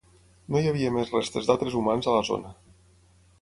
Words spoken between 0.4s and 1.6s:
No hi havia més restes